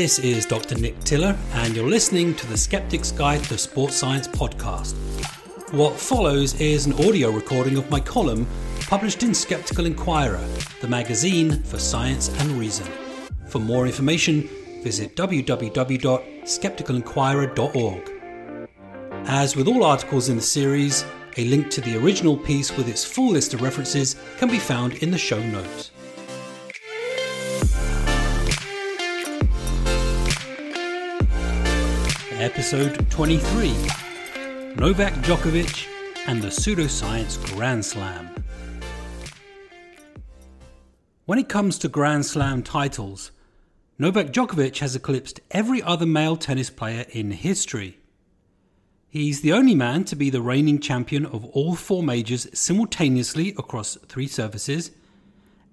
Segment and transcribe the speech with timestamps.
[0.00, 0.78] This is Dr.
[0.78, 4.94] Nick Tiller, and you're listening to the Skeptic's Guide to Sports Science podcast.
[5.74, 8.46] What follows is an audio recording of my column
[8.86, 10.42] published in Skeptical Inquirer,
[10.80, 12.86] the magazine for science and reason.
[13.48, 14.48] For more information,
[14.82, 18.10] visit www.skepticalinquirer.org.
[19.26, 21.04] As with all articles in the series,
[21.36, 24.94] a link to the original piece with its full list of references can be found
[25.02, 25.90] in the show notes.
[32.40, 33.68] Episode 23
[34.76, 35.86] Novak Djokovic
[36.26, 38.30] and the Pseudoscience Grand Slam.
[41.26, 43.30] When it comes to Grand Slam titles,
[43.98, 47.98] Novak Djokovic has eclipsed every other male tennis player in history.
[49.10, 53.96] He's the only man to be the reigning champion of all four majors simultaneously across
[54.08, 54.92] three surfaces,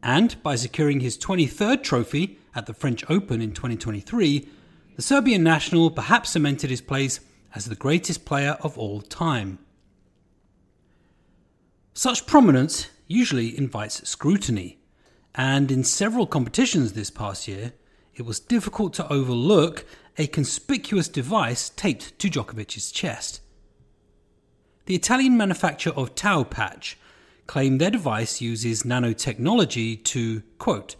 [0.03, 4.49] and by securing his 23rd trophy at the French Open in 2023,
[4.97, 7.19] the Serbian national perhaps cemented his place
[7.53, 9.59] as the greatest player of all time.
[11.93, 14.79] Such prominence usually invites scrutiny,
[15.35, 17.73] and in several competitions this past year,
[18.15, 19.85] it was difficult to overlook
[20.17, 23.41] a conspicuous device taped to Djokovic's chest.
[24.87, 26.95] The Italian manufacturer of TaoPatch
[27.45, 30.95] claimed their device uses nanotechnology to, quote,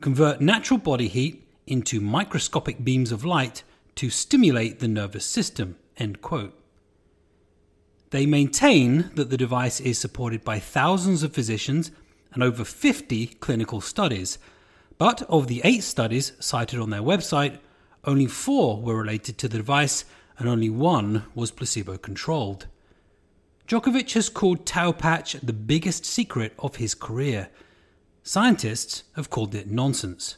[0.00, 3.62] convert natural body heat into microscopic beams of light
[3.96, 5.76] to stimulate the nervous system.
[5.96, 6.58] End quote.
[8.10, 11.90] They maintain that the device is supported by thousands of physicians
[12.32, 14.38] and over 50 clinical studies.
[14.98, 17.58] But of the eight studies cited on their website,
[18.04, 20.04] only four were related to the device
[20.38, 22.66] and only one was placebo controlled.
[23.66, 27.48] Djokovic has called TaoPatch the biggest secret of his career.
[28.22, 30.36] Scientists have called it nonsense.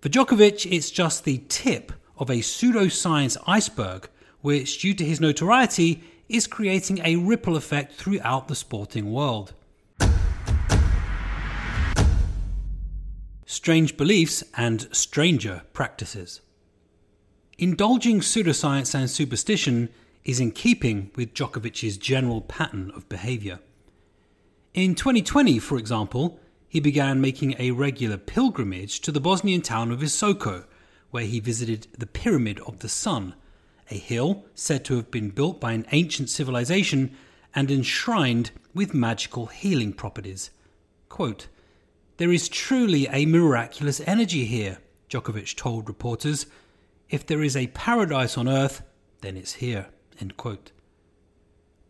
[0.00, 4.08] For Djokovic, it's just the tip of a pseudoscience iceberg,
[4.42, 9.54] which, due to his notoriety, is creating a ripple effect throughout the sporting world.
[13.44, 16.42] Strange beliefs and stranger practices.
[17.58, 19.88] Indulging pseudoscience and superstition
[20.24, 23.58] is in keeping with Djokovic's general pattern of behavior.
[24.74, 30.00] In 2020, for example, he began making a regular pilgrimage to the Bosnian town of
[30.00, 30.64] Visoko,
[31.10, 33.34] where he visited the Pyramid of the Sun,
[33.90, 37.16] a hill said to have been built by an ancient civilization
[37.54, 40.50] and enshrined with magical healing properties.
[41.08, 41.48] Quote,
[42.18, 44.78] there is truly a miraculous energy here,
[45.08, 46.46] Djokovic told reporters.
[47.08, 48.82] If there is a paradise on earth,
[49.20, 49.86] then it's here.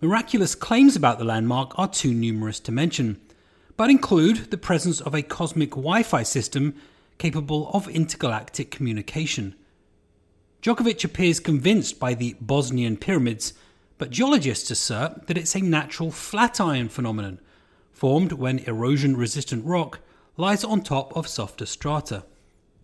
[0.00, 3.21] Miraculous claims about the landmark are too numerous to mention
[3.78, 6.75] but include the presence of a cosmic Wi Fi system
[7.16, 9.55] capable of intergalactic communication.
[10.61, 13.55] Djokovic appears convinced by the Bosnian pyramids,
[13.97, 17.41] but geologists assert that it's a natural flat iron phenomenon,
[17.93, 20.00] formed when erosion resistant rock
[20.37, 22.25] lies on top of softer strata.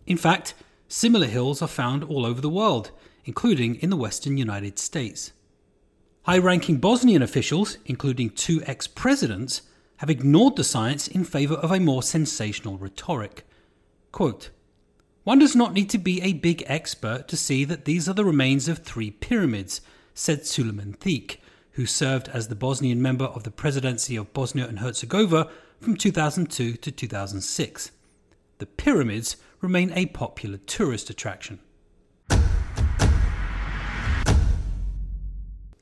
[0.07, 0.53] In fact,
[0.87, 2.91] similar hills are found all over the world,
[3.25, 5.33] including in the western United States.
[6.23, 9.61] High ranking Bosnian officials, including two ex presidents,
[9.97, 13.45] have ignored the science in favour of a more sensational rhetoric.
[14.11, 14.49] Quote,
[15.23, 18.25] One does not need to be a big expert to see that these are the
[18.25, 19.81] remains of three pyramids,
[20.13, 21.37] said Sulejman Tihić,
[21.71, 25.49] who served as the Bosnian member of the presidency of Bosnia and Herzegovina
[25.81, 27.91] from 2002 to 2006.
[28.59, 31.59] The pyramids remain a popular tourist attraction.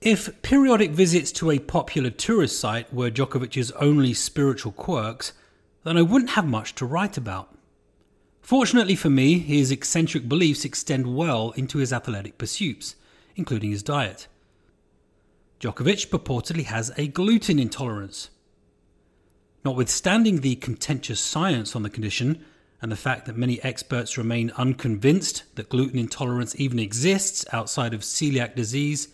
[0.06, 5.31] If periodic visits to a popular tourist site were Djokovic's only spiritual quirks,
[5.86, 7.56] then I wouldn't have much to write about.
[8.41, 12.97] Fortunately for me, his eccentric beliefs extend well into his athletic pursuits,
[13.38, 14.28] including his diet.
[15.61, 18.29] Djokovic purportedly has a gluten intolerance.
[19.64, 22.44] Notwithstanding the contentious science on the condition
[22.82, 28.02] and the fact that many experts remain unconvinced that gluten intolerance even exists outside of
[28.02, 29.08] celiac disease,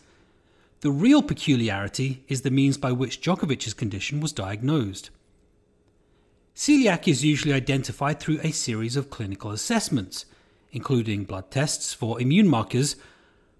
[0.81, 5.09] the real peculiarity is the means by which Djokovic's condition was diagnosed.
[6.55, 10.25] Celiac is usually identified through a series of clinical assessments,
[10.71, 12.95] including blood tests for immune markers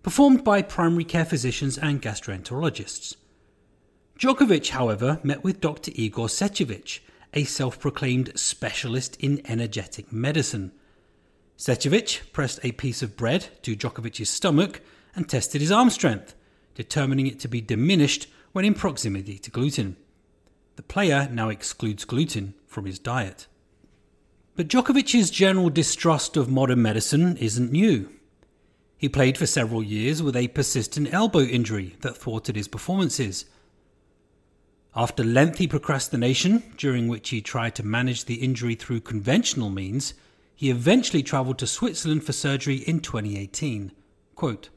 [0.02, 3.16] performed by primary care physicians and gastroenterologists.
[4.18, 5.92] Djokovic, however, met with Dr.
[5.96, 7.00] Igor Cetojevic,
[7.34, 10.72] a self proclaimed specialist in energetic medicine.
[11.58, 14.82] Cetojevic pressed a piece of bread to Djokovic's stomach
[15.16, 16.34] and tested his arm strength
[16.80, 19.98] determining it to be diminished when in proximity to gluten.
[20.78, 23.48] The player now excludes gluten from his diet.
[24.56, 28.10] But Djokovic's general distrust of modern medicine isn't new.
[28.98, 33.44] He played for several years with a persistent elbow injury that thwarted his performances.
[34.96, 40.14] After lengthy procrastination, during which he tried to manage the injury through conventional means,
[40.56, 43.92] he eventually travelled to Switzerland for surgery in 2018.
[44.36, 44.70] Quote,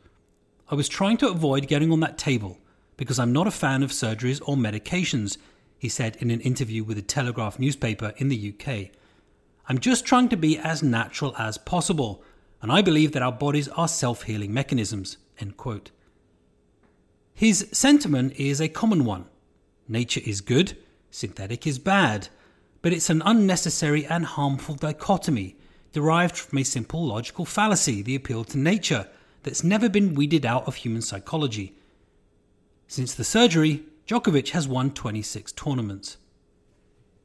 [0.73, 2.59] I was trying to avoid getting on that table
[2.97, 5.37] because I'm not a fan of surgeries or medications,
[5.77, 8.89] he said in an interview with the Telegraph newspaper in the UK.
[9.69, 12.25] I'm just trying to be as natural as possible,
[12.63, 15.19] and I believe that our bodies are self healing mechanisms.
[17.35, 19.27] His sentiment is a common one
[19.87, 20.79] nature is good,
[21.11, 22.29] synthetic is bad,
[22.81, 25.55] but it's an unnecessary and harmful dichotomy
[25.93, 29.07] derived from a simple logical fallacy, the appeal to nature,
[29.43, 31.75] that's never been weeded out of human psychology.
[32.87, 36.19] Since the surgery, Djokovic has won 26 tournaments.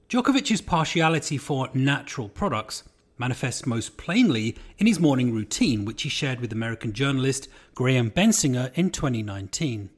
[0.10, 2.84] Djokovic's partiality for natural products
[3.18, 8.72] manifests most plainly in his morning routine, which he shared with American journalist Graham Bensinger
[8.76, 9.90] in 2019.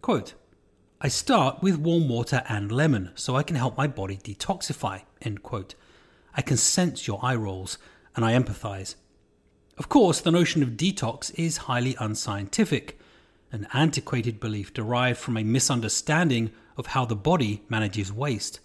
[0.00, 0.34] Quote,
[1.00, 5.02] I start with warm water and lemon so I can help my body detoxify.
[5.20, 5.74] End quote.
[6.34, 7.78] I can sense your eye rolls
[8.16, 8.94] and I empathize.
[9.82, 13.00] Of course, the notion of detox is highly unscientific,
[13.50, 18.60] an antiquated belief derived from a misunderstanding of how the body manages waste.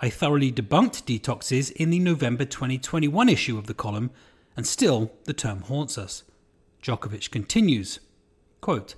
[0.00, 4.10] I thoroughly debunked detoxes in the November 2021 issue of the column,
[4.56, 6.24] and still the term haunts us.
[6.82, 8.00] Djokovic continues
[8.60, 8.96] quote,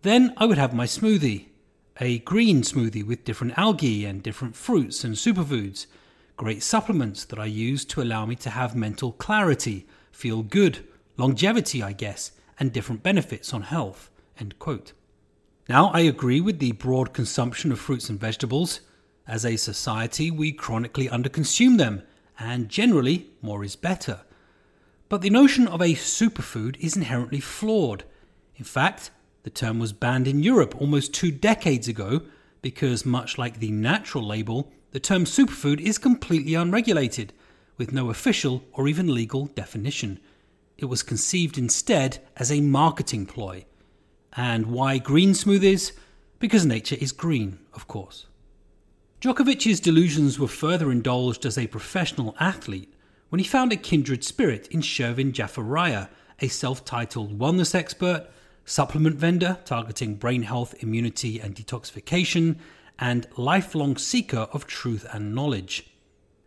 [0.00, 1.48] Then I would have my smoothie,
[2.00, 5.84] a green smoothie with different algae and different fruits and superfoods,
[6.38, 11.82] great supplements that I use to allow me to have mental clarity, feel good, longevity,
[11.82, 14.10] I guess, and different benefits on health.
[14.38, 14.92] End quote.
[15.68, 18.80] Now, I agree with the broad consumption of fruits and vegetables.
[19.26, 22.02] As a society, we chronically underconsume them,
[22.38, 24.20] and generally, more is better.
[25.08, 28.04] But the notion of a superfood is inherently flawed.
[28.56, 29.10] In fact,
[29.42, 32.22] the term was banned in Europe almost two decades ago
[32.62, 37.32] because, much like the natural label, the term superfood is completely unregulated,
[37.76, 40.20] with no official or even legal definition.
[40.78, 43.64] It was conceived instead as a marketing ploy.
[44.36, 45.92] And why green smoothies?
[46.38, 48.26] Because nature is green, of course.
[49.20, 52.92] Djokovic's delusions were further indulged as a professional athlete
[53.30, 56.08] when he found a kindred spirit in Chervin Jafarieh,
[56.40, 58.28] a self titled wellness expert,
[58.64, 62.58] supplement vendor targeting brain health, immunity, and detoxification,
[62.98, 65.93] and lifelong seeker of truth and knowledge.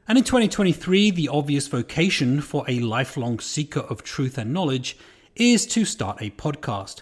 [0.10, 4.98] And in 2023, the obvious vocation for a lifelong seeker of truth and knowledge
[5.36, 7.02] is to start a podcast.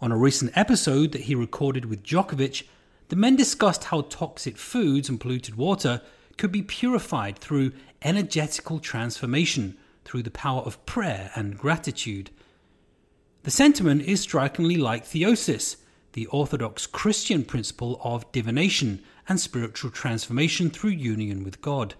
[0.00, 2.62] On a recent episode that he recorded with Djokovic,
[3.08, 6.00] the men discussed how toxic foods and polluted water
[6.38, 9.76] could be purified through energetical transformation
[10.06, 12.30] through the power of prayer and gratitude.
[13.42, 15.76] The sentiment is strikingly like theosis,
[16.14, 21.94] the Orthodox Christian principle of divination and spiritual transformation through union with God.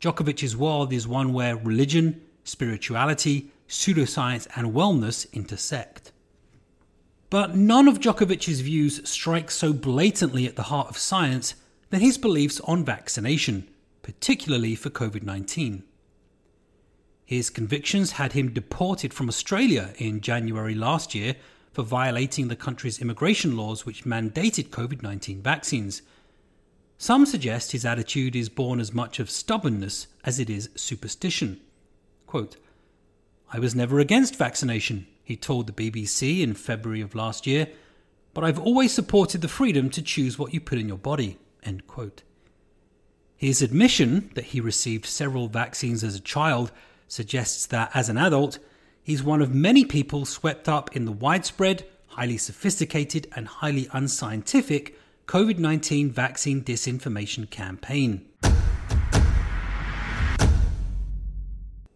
[0.00, 6.12] Djokovic's world is one where religion, spirituality, pseudoscience, and wellness intersect.
[7.28, 11.54] But none of Djokovic's views strike so blatantly at the heart of science
[11.90, 13.68] than his beliefs on vaccination,
[14.02, 15.84] particularly for COVID 19.
[17.24, 21.36] His convictions had him deported from Australia in January last year
[21.72, 26.02] for violating the country's immigration laws which mandated COVID 19 vaccines.
[27.00, 31.58] Some suggest his attitude is born as much of stubbornness as it is superstition.
[32.26, 32.58] Quote,
[33.50, 37.68] I was never against vaccination, he told the BBC in February of last year,
[38.34, 41.38] but I've always supported the freedom to choose what you put in your body.
[41.62, 42.22] End quote.
[43.34, 46.70] His admission that he received several vaccines as a child
[47.08, 48.58] suggests that as an adult,
[49.02, 54.98] he's one of many people swept up in the widespread, highly sophisticated, and highly unscientific
[55.30, 58.26] COVID 19 vaccine disinformation campaign.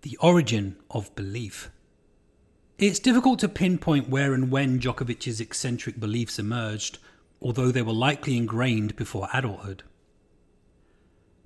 [0.02, 1.72] The origin of belief.
[2.78, 6.98] It's difficult to pinpoint where and when Djokovic's eccentric beliefs emerged,
[7.42, 9.82] although they were likely ingrained before adulthood.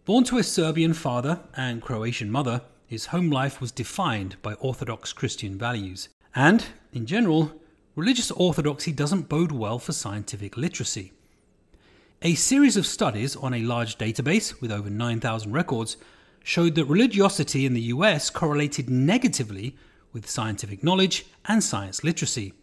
[0.04, 5.14] Born to a Serbian father and Croatian mother, his home life was defined by Orthodox
[5.14, 6.11] Christian values.
[6.35, 7.50] And, in general,
[7.95, 11.12] religious orthodoxy doesn't bode well for scientific literacy.
[12.20, 15.96] A series of studies on a large database with over 9,000 records
[16.42, 19.76] showed that religiosity in the US correlated negatively
[20.12, 22.54] with scientific knowledge and science literacy.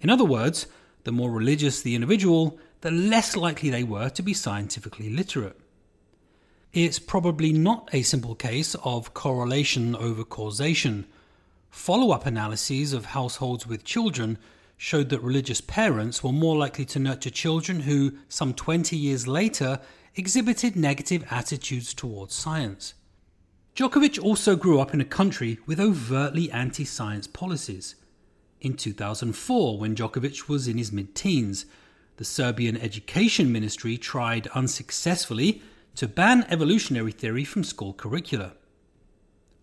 [0.00, 0.68] In other words,
[1.02, 5.58] the more religious the individual, the less likely they were to be scientifically literate.
[6.72, 11.04] It's probably not a simple case of correlation over causation.
[11.68, 14.38] Follow up analyses of households with children
[14.80, 19.78] showed that religious parents were more likely to nurture children who, some 20 years later,
[20.16, 22.94] exhibited negative attitudes towards science.
[23.76, 27.96] Djokovic also grew up in a country with overtly anti science policies.
[28.62, 31.66] In 2004, when Djokovic was in his mid teens,
[32.16, 35.60] the Serbian Education Ministry tried unsuccessfully
[35.96, 38.54] to ban evolutionary theory from school curricula.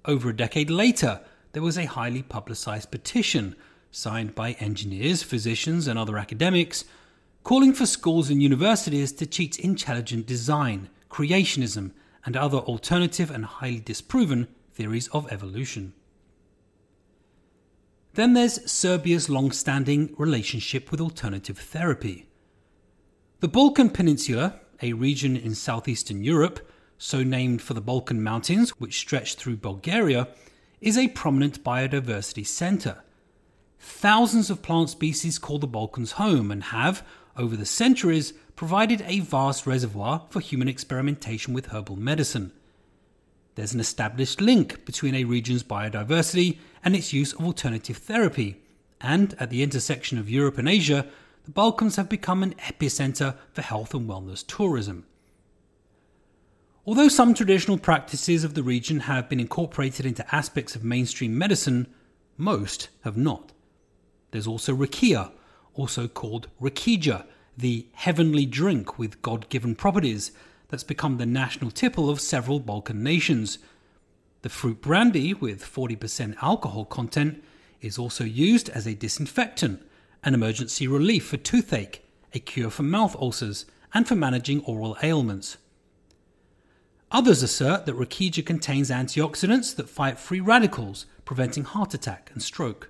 [0.05, 1.21] Over a decade later,
[1.53, 3.55] there was a highly publicized petition
[3.91, 6.85] signed by engineers, physicians, and other academics
[7.47, 11.91] calling for schools and universities to teach intelligent design, creationism,
[12.25, 15.93] and other alternative and highly disproven theories of evolution.
[18.15, 22.27] Then there's Serbia's long standing relationship with alternative therapy.
[23.39, 26.59] The Balkan Peninsula, a region in southeastern Europe,
[26.97, 30.27] so named for the Balkan Mountains, which stretch through Bulgaria,
[30.81, 33.03] is a prominent biodiversity centre.
[33.79, 37.05] Thousands of plant species call the Balkans home and have,
[37.35, 42.51] over the centuries, provided a vast reservoir for human experimentation with herbal medicine.
[43.55, 48.61] There's an established link between a region's biodiversity and its use of alternative therapy,
[49.01, 51.07] and at the intersection of Europe and Asia,
[51.45, 55.05] the Balkans have become an epicenter for health and wellness tourism.
[56.85, 61.87] Although some traditional practices of the region have been incorporated into aspects of mainstream medicine,
[62.37, 63.53] most have not.
[64.31, 65.31] There's also rakia,
[65.73, 67.25] also called rakija,
[67.57, 70.31] the heavenly drink with God given properties
[70.69, 73.57] that's become the national tipple of several Balkan nations.
[74.41, 77.43] The fruit brandy, with 40% alcohol content,
[77.81, 79.81] is also used as a disinfectant
[80.23, 82.03] an emergency relief for toothache,
[82.33, 85.57] a cure for mouth ulcers, and for managing oral ailments.
[87.11, 92.89] Others assert that Rakija contains antioxidants that fight free radicals, preventing heart attack and stroke.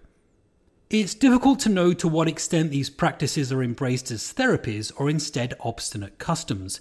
[0.89, 5.53] It's difficult to know to what extent these practices are embraced as therapies or instead
[5.59, 6.79] obstinate customs.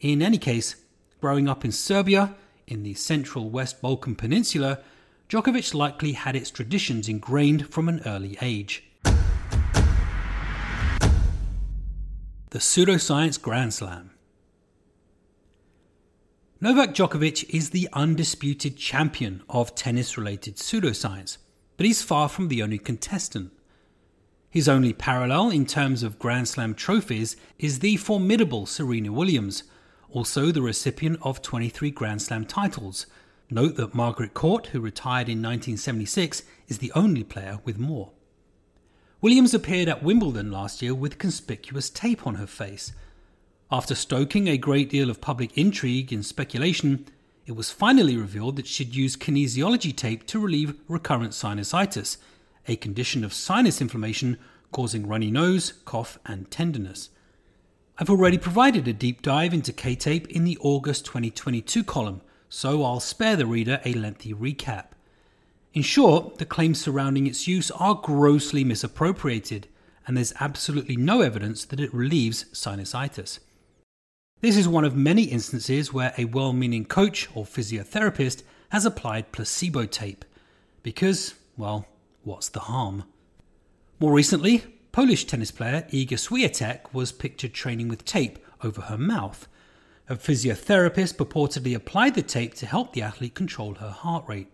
[0.00, 0.76] In any case,
[1.20, 2.34] growing up in Serbia,
[2.66, 4.80] in the central West Balkan Peninsula,
[5.28, 8.84] Djokovic likely had its traditions ingrained from an early age.
[12.50, 14.10] the Pseudoscience Grand Slam.
[16.62, 21.36] Novak Djokovic is the undisputed champion of tennis related pseudoscience,
[21.78, 23.52] but he's far from the only contestant.
[24.50, 29.62] His only parallel in terms of Grand Slam trophies is the formidable Serena Williams,
[30.10, 33.06] also the recipient of 23 Grand Slam titles.
[33.48, 38.10] Note that Margaret Court, who retired in 1976, is the only player with more.
[39.20, 42.92] Williams appeared at Wimbledon last year with conspicuous tape on her face.
[43.70, 47.06] After stoking a great deal of public intrigue and speculation,
[47.48, 52.18] it was finally revealed that she'd used kinesiology tape to relieve recurrent sinusitis,
[52.66, 54.36] a condition of sinus inflammation
[54.70, 57.08] causing runny nose, cough, and tenderness.
[57.96, 62.84] I've already provided a deep dive into K tape in the August 2022 column, so
[62.84, 64.88] I'll spare the reader a lengthy recap.
[65.72, 69.68] In short, the claims surrounding its use are grossly misappropriated,
[70.06, 73.38] and there's absolutely no evidence that it relieves sinusitis.
[74.40, 79.32] This is one of many instances where a well meaning coach or physiotherapist has applied
[79.32, 80.24] placebo tape.
[80.84, 81.88] Because, well,
[82.22, 83.02] what's the harm?
[83.98, 89.48] More recently, Polish tennis player Iga Swiatek was pictured training with tape over her mouth.
[90.08, 94.52] A physiotherapist purportedly applied the tape to help the athlete control her heart rate.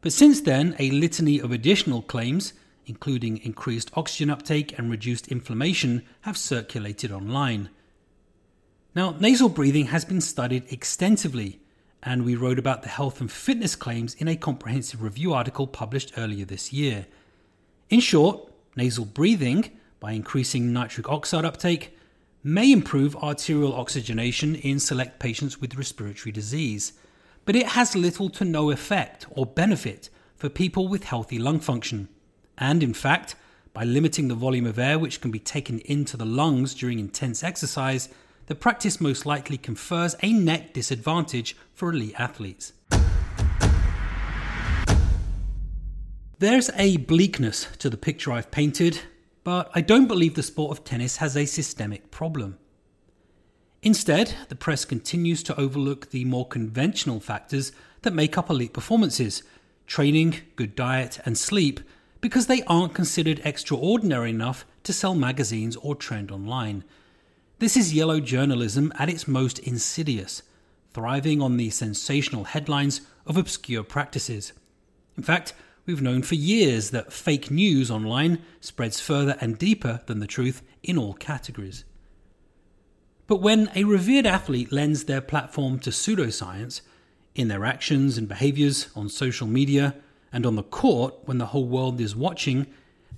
[0.00, 2.52] But since then, a litany of additional claims,
[2.86, 7.68] including increased oxygen uptake and reduced inflammation, have circulated online.
[8.94, 11.60] Now, nasal breathing has been studied extensively,
[12.02, 16.12] and we wrote about the health and fitness claims in a comprehensive review article published
[16.16, 17.06] earlier this year.
[17.90, 19.70] In short, nasal breathing,
[20.00, 21.96] by increasing nitric oxide uptake,
[22.42, 26.92] may improve arterial oxygenation in select patients with respiratory disease
[27.44, 32.08] but it has little to no effect or benefit for people with healthy lung function.
[32.56, 33.34] And in fact,
[33.72, 37.42] by limiting the volume of air which can be taken into the lungs during intense
[37.42, 38.08] exercise,
[38.46, 42.72] the practice most likely confers a net disadvantage for elite athletes.
[46.38, 49.00] There's a bleakness to the picture I've painted,
[49.44, 52.58] but I don't believe the sport of tennis has a systemic problem.
[53.82, 57.72] Instead, the press continues to overlook the more conventional factors
[58.02, 59.42] that make up elite performances
[59.86, 61.80] training, good diet, and sleep
[62.22, 66.82] because they aren't considered extraordinary enough to sell magazines or trend online.
[67.60, 70.42] This is yellow journalism at its most insidious.
[70.92, 74.52] thriving on the sensational headlines of obscure practices.
[75.16, 75.52] In fact,
[75.86, 80.62] we've known for years that fake news online spreads further and deeper than the truth
[80.84, 81.84] in all categories.
[83.26, 86.80] But when a revered athlete lends their platform to pseudoscience,
[87.34, 89.96] in their actions and behaviors on social media
[90.32, 92.66] and on the court when the whole world is watching,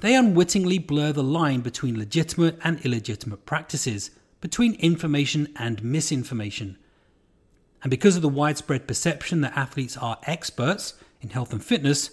[0.00, 4.10] they unwittingly blur the line between legitimate and illegitimate practices,
[4.46, 6.78] between information and misinformation.
[7.82, 12.10] And because of the widespread perception that athletes are experts in health and fitness,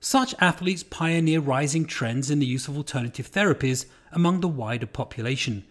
[0.00, 5.62] such athletes pioneer rising trends in the use of alternative therapies among the wider population.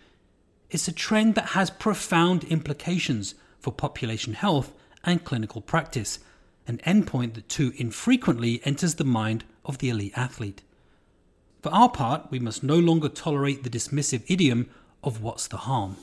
[0.69, 6.19] It's a trend that has profound implications for population health and clinical practice,
[6.65, 10.61] an endpoint that too infrequently enters the mind of the elite athlete.
[11.61, 14.69] For our part, we must no longer tolerate the dismissive idiom
[15.05, 15.97] of what's the harm.